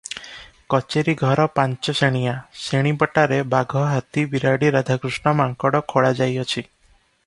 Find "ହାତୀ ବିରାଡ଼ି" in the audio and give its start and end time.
3.93-4.75